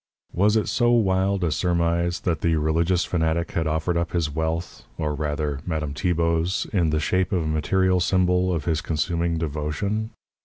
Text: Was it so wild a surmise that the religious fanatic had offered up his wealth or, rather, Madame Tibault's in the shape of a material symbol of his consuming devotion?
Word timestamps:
Was 0.33 0.57
it 0.57 0.67
so 0.67 0.89
wild 0.89 1.43
a 1.43 1.51
surmise 1.51 2.21
that 2.21 2.41
the 2.41 2.55
religious 2.55 3.05
fanatic 3.05 3.51
had 3.51 3.67
offered 3.67 3.97
up 3.97 4.13
his 4.13 4.31
wealth 4.31 4.83
or, 4.97 5.13
rather, 5.13 5.59
Madame 5.63 5.93
Tibault's 5.93 6.65
in 6.73 6.89
the 6.89 6.99
shape 6.99 7.31
of 7.31 7.43
a 7.43 7.47
material 7.47 7.99
symbol 7.99 8.51
of 8.51 8.65
his 8.65 8.81
consuming 8.81 9.37
devotion? 9.37 10.09